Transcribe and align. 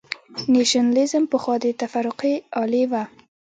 نېشنلېزم 0.53 1.23
پخوا 1.31 1.55
د 1.63 1.65
تفرقې 1.81 2.33
الې 2.61 2.83
وه. 2.91 3.03